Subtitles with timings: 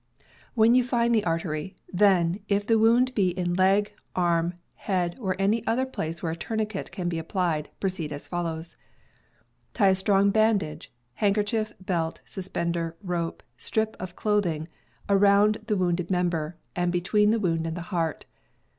[0.55, 5.35] When you find the artery, then, if the wound be in leg, arm, head, or
[5.37, 8.75] any other place where a tourniquet can be applied, proceed as follows:
[9.75, 14.67] Tie a strong bandage (handkerchief, belt, suspen der, rope, strip of clothing)
[15.07, 17.89] around the wounded mem 302 CAMPING AND WOODCRAFT ber, and between the wound and the
[17.93, 18.25] heart.